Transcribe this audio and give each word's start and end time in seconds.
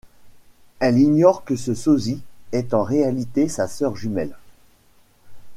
Elle 0.79 0.97
ignore 0.97 1.43
que 1.45 1.55
ce 1.55 1.75
sosie 1.75 2.23
est 2.53 2.73
en 2.73 2.81
réalité 2.81 3.47
sa 3.47 3.67
sœur 3.67 3.95
jumelle. 3.95 4.33